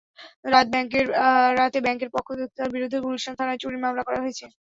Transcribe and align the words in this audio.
রাতে 1.57 1.79
ব্যাংকের 1.85 2.09
পক্ষ 2.15 2.27
থেকে 2.37 2.53
তাঁর 2.57 2.69
বিরুদ্ধে 2.75 2.97
গুলশান 3.05 3.33
থানায় 3.39 3.61
চুরির 3.61 3.83
মামলা 3.83 4.03
করা 4.07 4.19
হয়েছে। 4.23 4.45